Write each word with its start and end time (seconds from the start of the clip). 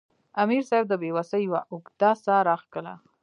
امیر 0.41 0.61
صېب 0.69 0.83
د 0.89 0.93
بې 1.01 1.09
وسۍ 1.17 1.41
یوه 1.47 1.61
اوږده 1.71 2.11
ساه 2.23 2.41
راښکله 2.49 2.93